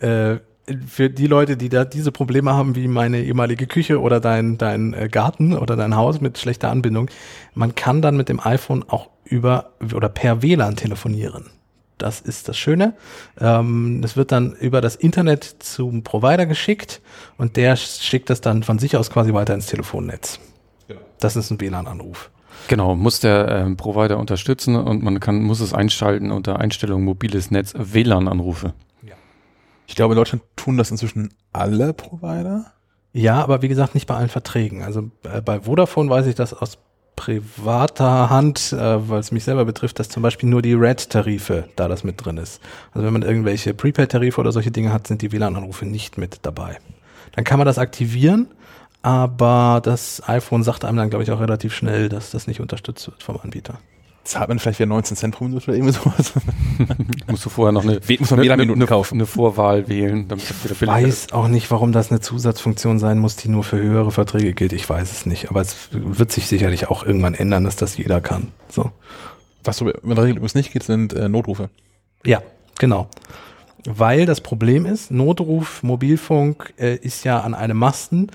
äh, 0.00 0.36
für 0.86 1.10
die 1.10 1.26
Leute, 1.26 1.56
die 1.56 1.68
da 1.68 1.84
diese 1.84 2.12
Probleme 2.12 2.52
haben, 2.54 2.76
wie 2.76 2.88
meine 2.88 3.22
ehemalige 3.22 3.66
Küche 3.66 4.00
oder 4.00 4.20
dein, 4.20 4.58
dein 4.58 4.94
äh, 4.94 5.08
Garten 5.08 5.56
oder 5.56 5.76
dein 5.76 5.96
Haus 5.96 6.20
mit 6.20 6.38
schlechter 6.38 6.70
Anbindung, 6.70 7.10
man 7.54 7.74
kann 7.74 8.02
dann 8.02 8.16
mit 8.16 8.28
dem 8.28 8.40
iPhone 8.40 8.84
auch 8.88 9.08
über 9.24 9.70
oder 9.94 10.08
per 10.08 10.42
WLAN 10.42 10.76
telefonieren. 10.76 11.46
Das 11.98 12.20
ist 12.20 12.48
das 12.48 12.56
Schöne. 12.56 12.94
Ähm, 13.40 14.00
das 14.02 14.16
wird 14.16 14.32
dann 14.32 14.52
über 14.52 14.80
das 14.80 14.96
Internet 14.96 15.44
zum 15.58 16.04
Provider 16.04 16.46
geschickt 16.46 17.00
und 17.36 17.56
der 17.56 17.76
schickt 17.76 18.30
das 18.30 18.40
dann 18.40 18.62
von 18.62 18.78
sich 18.78 18.96
aus 18.96 19.10
quasi 19.10 19.34
weiter 19.34 19.54
ins 19.54 19.66
Telefonnetz. 19.66 20.38
Das 21.18 21.34
ist 21.34 21.50
ein 21.50 21.60
WLAN-Anruf. 21.60 22.30
Genau, 22.68 22.94
muss 22.94 23.20
der 23.20 23.48
ähm, 23.48 23.76
Provider 23.76 24.18
unterstützen 24.18 24.76
und 24.76 25.02
man 25.02 25.20
kann, 25.20 25.42
muss 25.42 25.60
es 25.60 25.72
einschalten 25.72 26.30
unter 26.30 26.58
Einstellung 26.58 27.04
mobiles 27.04 27.50
Netz 27.50 27.74
WLAN-Anrufe. 27.76 28.74
Ich 29.88 29.96
glaube, 29.96 30.14
in 30.14 30.16
Deutschland 30.16 30.44
tun 30.54 30.76
das 30.76 30.90
inzwischen 30.90 31.34
alle 31.52 31.92
Provider. 31.94 32.66
Ja, 33.12 33.42
aber 33.42 33.62
wie 33.62 33.68
gesagt, 33.68 33.94
nicht 33.94 34.06
bei 34.06 34.14
allen 34.14 34.28
Verträgen. 34.28 34.82
Also 34.82 35.10
äh, 35.24 35.40
bei 35.40 35.62
Vodafone 35.62 36.10
weiß 36.10 36.26
ich 36.26 36.34
das 36.34 36.52
aus 36.52 36.78
privater 37.16 38.30
Hand, 38.30 38.72
äh, 38.72 39.08
weil 39.08 39.18
es 39.18 39.32
mich 39.32 39.42
selber 39.42 39.64
betrifft, 39.64 39.98
dass 39.98 40.10
zum 40.10 40.22
Beispiel 40.22 40.48
nur 40.48 40.62
die 40.62 40.74
Red-Tarife 40.74 41.68
da 41.74 41.88
das 41.88 42.04
mit 42.04 42.24
drin 42.24 42.36
ist. 42.36 42.60
Also 42.92 43.04
wenn 43.04 43.14
man 43.14 43.22
irgendwelche 43.22 43.74
Prepaid-Tarife 43.74 44.40
oder 44.40 44.52
solche 44.52 44.70
Dinge 44.70 44.92
hat, 44.92 45.06
sind 45.08 45.22
die 45.22 45.32
WLAN-Anrufe 45.32 45.86
nicht 45.86 46.18
mit 46.18 46.40
dabei. 46.42 46.78
Dann 47.32 47.44
kann 47.44 47.58
man 47.58 47.66
das 47.66 47.78
aktivieren, 47.78 48.46
aber 49.02 49.80
das 49.82 50.22
iPhone 50.28 50.62
sagt 50.62 50.84
einem 50.84 50.98
dann, 50.98 51.10
glaube 51.10 51.24
ich, 51.24 51.32
auch 51.32 51.40
relativ 51.40 51.74
schnell, 51.74 52.08
dass 52.08 52.30
das 52.30 52.46
nicht 52.46 52.60
unterstützt 52.60 53.06
wird 53.08 53.22
vom 53.22 53.38
Anbieter. 53.42 53.78
Zahlt 54.28 54.48
man 54.50 54.58
vielleicht 54.58 54.78
wieder 54.78 54.88
19 54.88 55.16
Cent 55.16 55.34
pro 55.34 55.44
Minute 55.44 55.64
oder 55.68 55.78
irgendwie 55.78 55.94
sowas. 55.94 56.34
Musst 57.28 57.46
du 57.46 57.48
vorher 57.48 57.72
noch 57.72 57.82
eine, 57.82 57.98
muss 58.18 58.30
man 58.30 58.40
eine, 58.40 58.52
eine, 58.52 58.86
kaufen. 58.86 59.14
eine 59.14 59.24
Vorwahl 59.24 59.88
wählen, 59.88 60.28
damit 60.28 60.44
das 60.50 60.64
wieder 60.64 60.74
Ich 60.74 60.86
weiß 60.86 61.32
auch 61.32 61.48
nicht, 61.48 61.70
warum 61.70 61.92
das 61.92 62.10
eine 62.10 62.20
Zusatzfunktion 62.20 62.98
sein 62.98 63.20
muss, 63.20 63.36
die 63.36 63.48
nur 63.48 63.64
für 63.64 63.78
höhere 63.78 64.10
Verträge 64.12 64.52
gilt. 64.52 64.74
Ich 64.74 64.86
weiß 64.86 65.10
es 65.10 65.24
nicht. 65.24 65.48
Aber 65.48 65.62
es 65.62 65.88
wird 65.92 66.30
sich 66.30 66.46
sicherlich 66.46 66.88
auch 66.88 67.06
irgendwann 67.06 67.32
ändern, 67.32 67.64
dass 67.64 67.76
das 67.76 67.96
jeder 67.96 68.20
kann. 68.20 68.48
So. 68.68 68.92
Was 69.64 69.78
so 69.78 69.86
mit 69.86 69.96
der 70.04 70.24
Regel 70.24 70.36
übrigens 70.36 70.54
nicht 70.54 70.74
geht, 70.74 70.82
sind 70.82 71.14
äh, 71.14 71.30
Notrufe. 71.30 71.70
Ja, 72.26 72.42
genau. 72.78 73.08
Weil 73.84 74.26
das 74.26 74.40
Problem 74.40 74.86
ist, 74.86 75.10
Notruf, 75.10 75.82
Mobilfunk 75.82 76.74
äh, 76.78 76.96
ist 76.96 77.24
ja 77.24 77.40
an 77.40 77.54
einem 77.54 77.78
Masten 77.78 78.30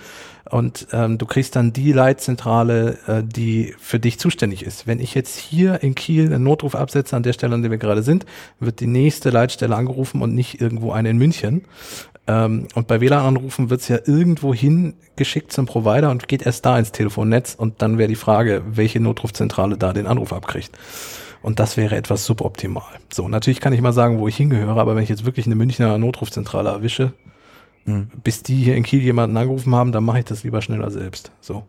und 0.50 0.88
ähm, 0.92 1.18
du 1.18 1.26
kriegst 1.26 1.56
dann 1.56 1.74
die 1.74 1.94
Leitzentrale, 1.94 2.98
äh, 3.08 3.24
die 3.24 3.74
für 3.80 4.00
dich 4.00 4.20
zuständig 4.20 4.64
ist. 4.64 4.86
Wenn 4.88 5.00
ich 5.00 5.16
jetzt 5.16 5.38
hier 5.38 5.82
in 5.82 5.96
Kiel 5.96 6.26
einen 6.26 6.44
Notruf 6.44 6.76
absetze, 6.76 7.16
an 7.16 7.24
der 7.24 7.34
Stelle, 7.34 7.56
an 7.56 7.62
der 7.62 7.72
wir 7.72 7.78
gerade 7.78 8.04
sind, 8.04 8.26
wird 8.60 8.80
die 8.80 8.88
nächste 8.88 9.30
Leitstelle 9.30 9.76
angerufen 9.76 10.22
und 10.22 10.36
nicht 10.36 10.62
irgendwo 10.62 10.92
eine 10.92 11.10
in 11.10 11.18
München. 11.18 11.66
Ähm, 12.28 12.68
und 12.76 12.88
bei 12.88 13.02
WLAN-Anrufen 13.02 13.70
wird 13.70 13.82
es 13.82 13.88
ja 13.88 14.00
irgendwo 14.06 14.54
hingeschickt 14.54 15.52
zum 15.52 15.66
Provider 15.66 16.12
und 16.12 16.28
geht 16.28 16.46
erst 16.46 16.66
da 16.66 16.78
ins 16.78 16.92
Telefonnetz 16.92 17.56
und 17.56 17.82
dann 17.82 17.98
wäre 17.98 18.08
die 18.08 18.16
Frage, 18.16 18.64
welche 18.66 19.00
Notrufzentrale 19.00 19.78
da 19.78 19.92
den 19.94 20.08
Anruf 20.08 20.34
abkriegt. 20.34 20.78
Und 21.44 21.60
das 21.60 21.78
wäre 21.78 21.96
etwas 21.96 22.26
suboptimal. 22.26 22.84
So, 23.14 23.28
natürlich 23.28 23.60
kann 23.60 23.74
ich 23.74 23.82
mal 23.82 23.94
sagen, 23.94 24.18
wo 24.18 24.28
ich 24.28 24.36
hingehöre, 24.38 24.78
aber 24.78 24.96
wenn 24.96 25.04
ich 25.04 25.10
jetzt 25.10 25.26
wirklich 25.26 25.46
eine 25.46 25.56
Münchner 25.56 25.98
Notrufzentrale 26.00 26.70
erwische, 26.70 27.14
Hm. 27.86 28.08
bis 28.24 28.44
die 28.44 28.56
hier 28.56 28.78
in 28.78 28.84
Kiel 28.84 29.02
jemanden 29.02 29.36
angerufen 29.36 29.76
haben, 29.76 29.92
dann 29.92 30.06
mache 30.06 30.20
ich 30.20 30.26
das 30.26 30.44
lieber 30.46 30.62
schneller 30.62 30.90
selbst. 30.90 31.32
So. 31.42 31.66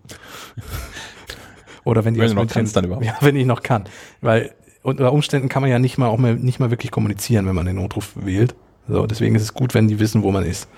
Oder 1.83 2.05
wenn 2.05 2.15
die 2.15 2.21
Wenn 2.21 2.29
du 2.29 2.35
noch 2.35 2.43
München- 2.43 2.55
kannst, 2.55 2.77
dann 2.77 2.85
überhaupt. 2.85 3.05
Ja, 3.07 3.17
wenn 3.21 3.35
ich 3.35 3.47
noch 3.47 3.65
kann. 3.65 3.85
Weil 4.21 4.55
unter 4.85 5.13
Umständen 5.13 5.49
kann 5.49 5.61
man 5.63 5.71
ja 5.73 5.81
nicht 5.81 5.99
mal 5.99 6.07
auch 6.07 6.19
mal, 6.19 6.37
nicht 6.37 6.61
mal 6.61 6.71
wirklich 6.71 6.93
kommunizieren, 6.93 7.47
wenn 7.49 7.55
man 7.57 7.67
den 7.67 7.75
Notruf 7.77 8.13
wählt. 8.15 8.55
So, 8.87 9.07
deswegen 9.09 9.35
ist 9.35 9.43
es 9.43 9.55
gut, 9.55 9.75
wenn 9.75 9.89
die 9.89 9.99
wissen, 9.99 10.23
wo 10.23 10.31
man 10.31 10.45
ist. 10.45 10.69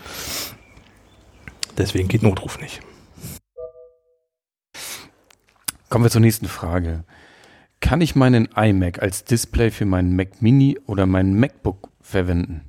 Deswegen 1.76 2.08
geht 2.08 2.22
Notruf 2.22 2.58
nicht. 2.58 2.80
Kommen 5.90 6.04
wir 6.04 6.10
zur 6.10 6.20
nächsten 6.22 6.46
Frage. 6.48 7.04
Kann 7.86 8.00
ich 8.00 8.16
meinen 8.16 8.48
iMac 8.56 9.00
als 9.00 9.22
Display 9.22 9.70
für 9.70 9.84
meinen 9.84 10.16
Mac 10.16 10.42
Mini 10.42 10.76
oder 10.86 11.06
meinen 11.06 11.38
MacBook 11.38 11.88
verwenden? 12.00 12.62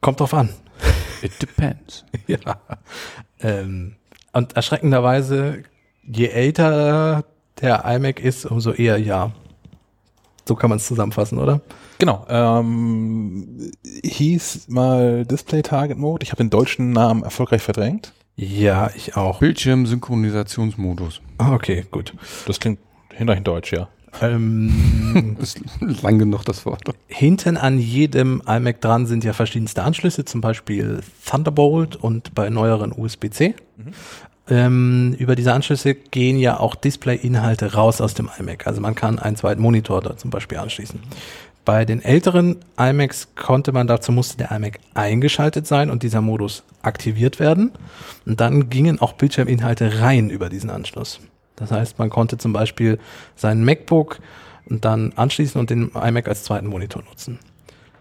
Kommt 0.00 0.20
drauf 0.20 0.32
an. 0.32 0.50
It 1.22 1.42
depends. 1.42 2.04
ja. 2.28 2.38
Ähm, 3.40 3.96
und 4.32 4.54
erschreckenderweise, 4.54 5.64
je 6.04 6.28
älter 6.28 7.24
der 7.60 7.84
iMac 7.84 8.20
ist, 8.20 8.46
umso 8.46 8.70
eher 8.74 8.98
ja. 8.98 9.32
So 10.46 10.54
kann 10.54 10.70
man 10.70 10.76
es 10.76 10.86
zusammenfassen, 10.86 11.38
oder? 11.38 11.62
Genau. 11.98 12.24
Ähm, 12.28 13.72
hieß 14.04 14.68
mal 14.68 15.26
Display 15.26 15.62
Target 15.62 15.98
Mode. 15.98 16.22
Ich 16.22 16.30
habe 16.30 16.44
den 16.44 16.50
deutschen 16.50 16.92
Namen 16.92 17.24
erfolgreich 17.24 17.62
verdrängt. 17.62 18.12
Ja, 18.36 18.90
ich 18.94 19.16
auch. 19.16 19.40
Bildschirmsynchronisationsmodus. 19.40 21.20
Ah, 21.38 21.54
Okay, 21.54 21.84
gut. 21.90 22.14
Das 22.46 22.60
klingt 22.60 22.78
hinreichend 23.16 23.46
deutsch, 23.46 23.72
ja. 23.72 23.88
Ähm, 24.20 25.36
Ist 25.40 25.60
lang 26.02 26.18
genug 26.18 26.44
das 26.44 26.66
Wort. 26.66 26.82
hinten 27.06 27.56
an 27.56 27.78
jedem 27.78 28.42
iMac 28.46 28.80
dran 28.80 29.06
sind 29.06 29.24
ja 29.24 29.32
verschiedenste 29.32 29.82
Anschlüsse, 29.82 30.24
zum 30.24 30.40
Beispiel 30.40 31.00
Thunderbolt 31.24 31.96
und 31.96 32.34
bei 32.34 32.50
neueren 32.50 32.92
USB-C. 32.92 33.54
Ähm, 34.48 35.14
über 35.18 35.34
diese 35.34 35.52
Anschlüsse 35.54 35.94
gehen 35.94 36.38
ja 36.38 36.58
auch 36.58 36.74
Display-Inhalte 36.74 37.74
raus 37.74 38.00
aus 38.00 38.14
dem 38.14 38.28
iMac. 38.38 38.66
Also 38.66 38.80
man 38.80 38.94
kann 38.94 39.18
einen 39.18 39.36
zweiten 39.36 39.62
Monitor 39.62 40.00
da 40.02 40.16
zum 40.16 40.30
Beispiel 40.30 40.58
anschließen. 40.58 41.00
Bei 41.64 41.84
den 41.84 42.02
älteren 42.02 42.56
iMacs 42.76 43.28
konnte 43.36 43.70
man, 43.70 43.86
dazu 43.86 44.10
musste 44.10 44.36
der 44.36 44.50
iMac 44.50 44.80
eingeschaltet 44.94 45.66
sein 45.66 45.90
und 45.90 46.02
dieser 46.02 46.20
Modus 46.20 46.64
aktiviert 46.82 47.38
werden. 47.38 47.70
Und 48.26 48.40
dann 48.40 48.68
gingen 48.68 49.00
auch 49.00 49.12
Bildschirminhalte 49.12 50.00
rein 50.00 50.28
über 50.28 50.48
diesen 50.48 50.70
Anschluss. 50.70 51.20
Das 51.62 51.70
heißt, 51.70 51.98
man 52.00 52.10
konnte 52.10 52.38
zum 52.38 52.52
Beispiel 52.52 52.98
sein 53.36 53.64
MacBook 53.64 54.18
dann 54.66 55.12
anschließen 55.14 55.60
und 55.60 55.70
den 55.70 55.92
iMac 55.92 56.26
als 56.26 56.42
zweiten 56.42 56.66
Monitor 56.66 57.04
nutzen. 57.04 57.38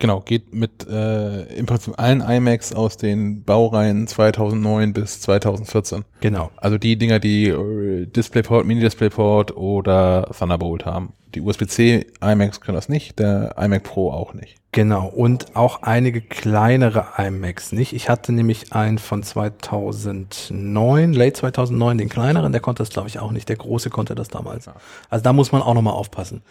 Genau, 0.01 0.19
geht 0.19 0.51
mit 0.51 0.87
äh, 0.89 1.43
im 1.53 1.67
Prinzip 1.67 1.93
allen 1.99 2.21
iMacs 2.21 2.73
aus 2.73 2.97
den 2.97 3.43
Baureihen 3.43 4.07
2009 4.07 4.93
bis 4.93 5.21
2014. 5.21 6.05
Genau. 6.21 6.49
Also 6.57 6.79
die 6.79 6.97
Dinger, 6.97 7.19
die 7.19 7.49
äh, 7.49 8.07
DisplayPort, 8.07 8.65
Mini-DisplayPort 8.65 9.55
oder 9.55 10.27
Thunderbolt 10.35 10.87
haben. 10.87 11.13
Die 11.35 11.41
USB-C 11.41 12.07
iMacs 12.19 12.61
können 12.61 12.77
das 12.77 12.89
nicht, 12.89 13.19
der 13.19 13.53
iMac 13.59 13.83
Pro 13.83 14.11
auch 14.11 14.33
nicht. 14.33 14.55
Genau. 14.71 15.05
Und 15.05 15.55
auch 15.55 15.83
einige 15.83 16.21
kleinere 16.21 17.05
iMacs 17.19 17.71
nicht. 17.71 17.93
Ich 17.93 18.09
hatte 18.09 18.33
nämlich 18.33 18.73
einen 18.73 18.97
von 18.97 19.21
2009, 19.21 21.13
late 21.13 21.33
2009, 21.33 21.99
den 21.99 22.09
kleineren, 22.09 22.51
der 22.51 22.61
konnte 22.61 22.81
das 22.81 22.89
glaube 22.89 23.07
ich 23.07 23.19
auch 23.19 23.31
nicht. 23.31 23.49
Der 23.49 23.57
große 23.57 23.91
konnte 23.91 24.15
das 24.15 24.29
damals. 24.29 24.67
Also 25.11 25.23
da 25.23 25.31
muss 25.31 25.51
man 25.51 25.61
auch 25.61 25.75
nochmal 25.75 25.93
aufpassen. 25.93 26.41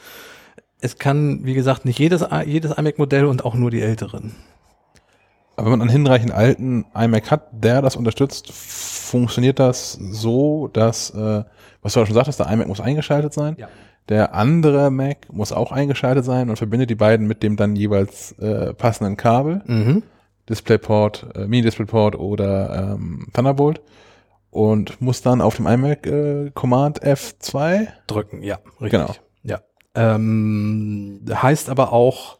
Es 0.81 0.99
kann, 0.99 1.45
wie 1.45 1.55
gesagt, 1.55 1.85
nicht 1.85 1.99
jedes, 1.99 2.25
jedes 2.47 2.73
iMac-Modell 2.73 3.27
und 3.27 3.45
auch 3.45 3.55
nur 3.55 3.71
die 3.71 3.83
älteren. 3.83 4.35
Aber 5.57 5.67
wenn 5.67 5.79
man 5.79 5.83
einen 5.83 5.91
hinreichend 5.91 6.33
alten 6.33 6.87
iMac 6.95 7.31
hat, 7.31 7.49
der 7.53 7.83
das 7.83 7.97
unterstützt, 7.97 8.51
funktioniert 8.51 9.59
das 9.59 9.93
so, 9.93 10.69
dass, 10.69 11.11
äh, 11.11 11.45
was 11.83 11.93
du 11.93 12.01
ja 12.01 12.07
schon 12.07 12.15
sagtest, 12.15 12.41
der 12.41 12.51
iMac 12.51 12.67
muss 12.67 12.81
eingeschaltet 12.81 13.35
sein. 13.35 13.57
Ja. 13.59 13.69
Der 14.09 14.35
andere 14.35 14.91
Mac 14.91 15.33
muss 15.33 15.53
auch 15.53 15.71
eingeschaltet 15.71 16.25
sein 16.25 16.51
und 16.51 16.57
verbindet 16.57 16.91
die 16.91 16.97
beiden 16.97 17.29
mit 17.29 17.43
dem 17.43 17.57
dann 17.57 17.77
jeweils 17.77 18.33
äh, 18.39 18.75
passenden 18.75 19.17
Kabel. 19.17 19.63
Mhm. 19.67 20.03
DisplayPort, 20.49 21.27
äh, 21.37 21.47
Mini-DisplayPort 21.47 22.17
oder 22.17 22.95
ähm, 22.95 23.29
Thunderbolt 23.33 23.81
und 24.51 25.01
muss 25.01 25.23
dann 25.23 25.41
auf 25.41 25.57
dem 25.57 25.67
iMac 25.67 26.07
äh, 26.07 26.51
Command 26.55 27.03
F2 27.03 27.87
Drücken, 28.09 28.43
ja, 28.43 28.59
richtig. 28.81 28.91
Genau. 28.91 29.15
Ähm, 29.95 31.25
heißt 31.31 31.69
aber 31.69 31.93
auch, 31.93 32.39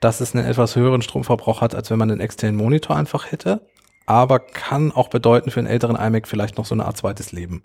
dass 0.00 0.20
es 0.20 0.34
einen 0.34 0.46
etwas 0.46 0.76
höheren 0.76 1.02
Stromverbrauch 1.02 1.60
hat, 1.60 1.74
als 1.74 1.90
wenn 1.90 1.98
man 1.98 2.10
einen 2.10 2.20
externen 2.20 2.56
Monitor 2.56 2.96
einfach 2.96 3.30
hätte. 3.30 3.66
Aber 4.06 4.38
kann 4.38 4.92
auch 4.92 5.08
bedeuten 5.08 5.50
für 5.50 5.60
einen 5.60 5.68
älteren 5.68 5.96
iMac 5.96 6.28
vielleicht 6.28 6.58
noch 6.58 6.66
so 6.66 6.74
eine 6.74 6.84
Art 6.84 6.96
zweites 6.96 7.32
Leben. 7.32 7.64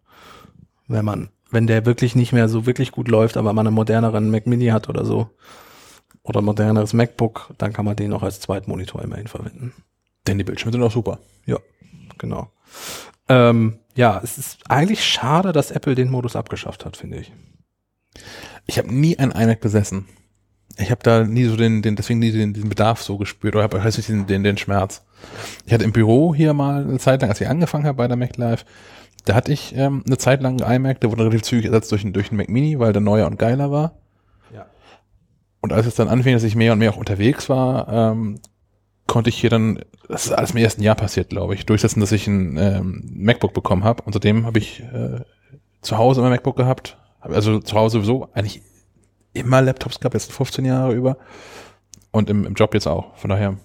Wenn 0.88 1.06
man, 1.06 1.30
wenn 1.52 1.68
der 1.68 1.86
wirklich 1.86 2.16
nicht 2.16 2.34
mehr 2.34 2.50
so 2.50 2.66
wirklich 2.66 2.92
gut 2.92 3.08
läuft, 3.08 3.38
aber 3.38 3.54
man 3.54 3.68
einen 3.68 3.76
moderneren 3.76 4.32
Mac 4.32 4.48
Mini 4.48 4.68
hat 4.68 4.90
oder 4.90 5.06
so. 5.06 5.30
Oder 6.24 6.42
ein 6.42 6.46
moderneres 6.46 6.94
MacBook, 6.94 7.54
dann 7.58 7.74
kann 7.74 7.86
man 7.86 7.96
den 7.96 8.14
auch 8.14 8.24
als 8.24 8.40
Zweitmonitor 8.40 9.02
immerhin 9.02 9.28
verwenden. 9.28 9.74
denn 10.28 10.38
die 10.38 10.44
Bildschirme 10.44 10.72
sind 10.72 10.84
auch 10.84 10.92
super. 10.92 11.20
Ja, 11.46 11.58
genau. 12.18 12.52
Ähm, 13.28 13.80
ja, 13.96 14.20
es 14.24 14.38
ist 14.38 14.60
eigentlich 14.70 15.04
schade, 15.04 15.52
dass 15.52 15.72
Apple 15.72 15.96
den 15.96 16.10
Modus 16.10 16.36
abgeschafft 16.36 16.86
hat, 16.86 16.98
finde 16.98 17.18
ich. 17.18 17.32
Ich 18.66 18.78
habe 18.78 18.94
nie 18.94 19.18
ein 19.20 19.32
iMac 19.32 19.60
besessen. 19.60 20.06
Ich 20.78 20.90
habe 20.90 21.02
da 21.04 21.24
nie 21.24 21.46
so 21.46 21.58
den, 21.58 21.82
den 21.82 21.96
deswegen 21.96 22.20
nie 22.20 22.32
den, 22.32 22.54
den 22.54 22.70
Bedarf 22.70 23.02
so 23.02 23.18
gespürt 23.18 23.56
oder 23.56 23.64
habe 23.64 23.80
nicht 23.84 24.08
den, 24.10 24.26
den, 24.28 24.44
den 24.44 24.58
Schmerz. 24.58 25.04
Ich 25.66 25.74
hatte 25.74 25.84
im 25.84 25.92
Büro 25.92 26.34
hier 26.34 26.54
mal 26.54 26.84
eine 26.84 26.98
Zeit 27.00 27.22
lang, 27.22 27.30
als 27.30 27.42
ich 27.42 27.48
angefangen 27.50 27.86
habe 27.86 27.98
bei 27.98 28.08
der 28.08 28.18
Mac 28.18 28.38
Live, 28.38 28.66
da 29.26 29.36
hatte 29.36 29.52
ich 29.52 29.76
ähm, 29.76 30.04
eine 30.08 30.18
Zeit 30.18 30.42
lang 30.42 30.62
einen 30.62 30.86
iMac, 30.86 31.02
der 31.02 31.12
wurde 31.12 31.24
relativ 31.24 31.44
zügig 31.44 31.66
ersetzt 31.66 31.92
durch, 31.92 32.04
einen- 32.04 32.14
durch 32.14 32.30
einen 32.30 32.38
Mac 32.38 32.50
Mini, 32.50 32.80
weil 32.80 32.94
der 32.94 33.02
neuer 33.02 33.28
und 33.28 33.38
geiler 33.38 33.70
war. 33.70 33.98
Ja. 34.54 34.66
Und 35.60 35.74
als 35.74 35.86
es 35.86 35.96
dann 35.96 36.08
anfing, 36.08 36.34
dass 36.34 36.44
ich 36.44 36.56
mehr 36.56 36.74
und 36.74 36.80
mehr 36.80 36.92
auch 36.92 36.98
unterwegs 36.98 37.50
war, 37.50 37.88
ähm, 38.14 38.40
konnte 39.06 39.30
ich 39.30 39.38
hier 39.40 39.50
dann, 39.50 39.80
das 40.08 40.26
ist 40.26 40.32
alles 40.32 40.52
im 40.52 40.58
ersten 40.58 40.82
Jahr 40.82 40.96
passiert, 40.96 41.30
glaube 41.30 41.54
ich, 41.54 41.66
durchsetzen, 41.66 42.00
dass 42.00 42.12
ich 42.14 42.26
ein 42.28 42.58
ähm, 42.58 43.04
MacBook 43.14 43.54
bekommen 43.54 43.84
habe. 43.84 44.02
Und 44.04 44.14
seitdem 44.14 44.46
habe 44.46 44.58
ich 44.58 44.80
äh, 44.82 45.20
zu 45.82 45.98
Hause 45.98 46.22
immer 46.22 46.30
MacBook 46.30 46.56
gehabt. 46.56 46.98
Also 47.22 47.60
zu 47.60 47.76
Hause 47.76 47.98
sowieso 47.98 48.30
eigentlich 48.34 48.62
immer 49.34 49.62
Laptops 49.62 50.00
gehabt, 50.00 50.14
jetzt 50.14 50.32
15 50.32 50.66
Jahre 50.66 50.94
über. 50.94 51.18
Und 52.12 52.30
im, 52.30 52.46
im 52.46 52.54
Job 52.56 52.74
jetzt 52.74 52.88
auch. 52.88 53.16
Von 53.16 53.30
daher, 53.30 53.58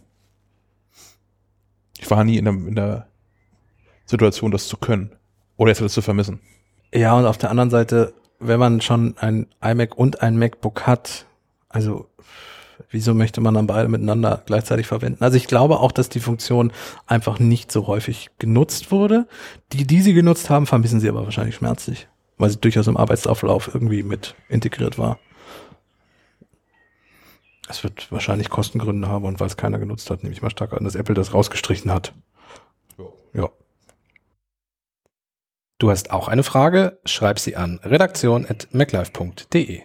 ich 1.99 2.09
war 2.11 2.23
nie 2.23 2.37
in 2.37 2.45
der, 2.45 2.55
in 2.55 2.75
der 2.75 3.07
Situation, 4.05 4.53
das 4.53 4.69
zu 4.69 4.77
können. 4.77 5.17
Oder 5.57 5.71
jetzt 5.71 5.81
das 5.81 5.95
zu 5.95 6.03
vermissen. 6.03 6.41
Ja, 6.95 7.17
und 7.17 7.27
auf 7.27 7.39
der 7.39 7.51
anderen 7.51 7.71
Seite, 7.71 8.15
wenn 8.39 8.61
man 8.61 8.81
schon 8.81 9.17
ein 9.19 9.47
iMac 9.61 9.97
und 9.97 10.23
ein 10.23 10.39
MacBook 10.39 10.87
hat, 10.87 11.27
also 11.69 12.09
wieso 12.91 13.15
möchte 13.15 13.41
man 13.41 13.55
dann 13.55 13.67
beide 13.67 13.89
miteinander 13.89 14.43
gleichzeitig 14.47 14.87
verwenden? 14.87 15.25
Also 15.25 15.37
ich 15.37 15.47
glaube 15.47 15.81
auch, 15.81 15.93
dass 15.93 16.09
die 16.09 16.21
Funktion 16.21 16.73
einfach 17.07 17.39
nicht 17.39 17.73
so 17.73 17.87
häufig 17.87 18.31
genutzt 18.39 18.93
wurde. 18.93 19.27
Die, 19.73 19.87
die 19.87 20.03
sie 20.03 20.15
genutzt 20.15 20.51
haben, 20.51 20.67
vermissen 20.67 21.01
sie 21.01 21.09
aber 21.09 21.25
wahrscheinlich 21.25 21.57
schmerzlich, 21.57 22.07
weil 22.38 22.50
sie 22.50 22.59
durchaus 22.59 22.87
im 22.87 22.97
Arbeitsauflauf 22.97 23.73
irgendwie 23.73 24.02
mit 24.02 24.35
integriert 24.49 24.99
war. 24.99 25.19
Es 27.69 27.83
wird 27.83 28.11
wahrscheinlich 28.12 28.49
Kostengründe 28.49 29.09
haben 29.09 29.25
und 29.25 29.40
weil 29.40 29.49
es 29.49 29.57
keiner 29.57 29.78
genutzt 29.78 30.11
hat, 30.11 30.23
nehme 30.23 30.33
ich 30.33 30.43
mal 30.43 30.50
stark 30.50 30.73
an, 30.73 30.85
dass 30.85 30.95
Apple 30.95 31.14
das 31.14 31.35
rausgestrichen 31.35 31.93
hat. 31.93 32.14
Ja. 33.33 33.50
Du 35.78 35.90
hast 35.90 36.11
auch 36.11 36.28
eine 36.28 36.43
Frage? 36.43 37.00
Schreib 37.05 37.38
sie 37.38 37.57
an 37.57 37.81
redaktion.maclife.de. 37.83 39.83